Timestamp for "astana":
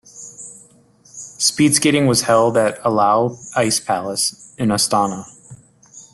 4.69-5.25